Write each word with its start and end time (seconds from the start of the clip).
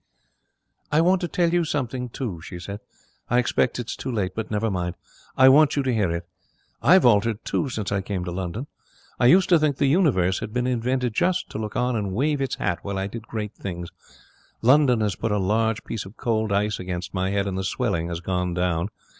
'I 0.91 1.01
want 1.01 1.21
to 1.21 1.27
tell 1.27 1.49
you 1.53 1.63
something, 1.63 2.09
too,' 2.09 2.41
she 2.41 2.57
said. 2.57 2.79
'I 3.29 3.37
expect 3.37 3.77
it's 3.77 3.95
too 3.95 4.11
late, 4.11 4.33
but 4.33 4.49
never 4.49 4.71
mind. 4.71 4.95
I 5.37 5.47
want 5.47 5.75
you 5.75 5.83
to 5.83 5.93
hear 5.93 6.09
it. 6.09 6.27
I've 6.81 7.05
altered, 7.05 7.45
too, 7.45 7.69
since 7.69 7.91
I 7.91 8.01
came 8.01 8.25
to 8.25 8.31
London. 8.31 8.65
I 9.19 9.27
used 9.27 9.47
to 9.49 9.59
think 9.59 9.77
the 9.77 9.85
Universe 9.85 10.39
had 10.39 10.53
been 10.53 10.65
invented 10.65 11.13
just 11.13 11.51
to 11.51 11.59
look 11.59 11.75
on 11.75 11.95
and 11.95 12.13
wave 12.15 12.41
its 12.41 12.55
hat 12.55 12.79
while 12.81 12.97
I 12.97 13.05
did 13.05 13.27
great 13.27 13.53
things. 13.53 13.91
London 14.63 15.01
has 15.01 15.15
put 15.15 15.31
a 15.31 15.37
large 15.37 15.83
piece 15.83 16.03
of 16.03 16.17
cold 16.17 16.51
ice 16.51 16.79
against 16.79 17.13
my 17.13 17.29
head, 17.29 17.45
and 17.45 17.55
the 17.55 17.63
swelling 17.63 18.07
has 18.07 18.21
gone 18.21 18.55
down. 18.55 18.89